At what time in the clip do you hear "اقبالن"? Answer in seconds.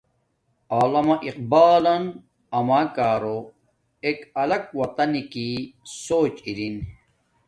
1.27-2.03